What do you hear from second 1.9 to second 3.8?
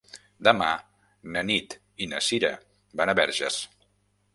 i na Cira van a Verges.